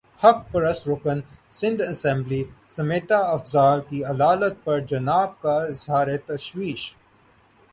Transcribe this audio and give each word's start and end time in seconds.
حق 0.21 0.39
پرست 0.51 0.83
رکن 0.89 1.19
سندھ 1.51 1.81
اسمبلی 1.83 2.41
سمیتا 2.69 3.17
افضال 3.27 3.79
کی 3.89 4.03
علالت 4.05 4.55
پر 4.63 4.79
جناب 4.89 5.39
کا 5.41 5.55
اظہار 5.63 6.07
تشویش 6.25 6.83